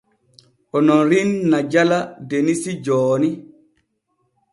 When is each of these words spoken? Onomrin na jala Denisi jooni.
Onomrin 0.77 1.31
na 1.51 1.59
jala 1.75 1.99
Denisi 2.31 2.71
jooni. 2.89 3.29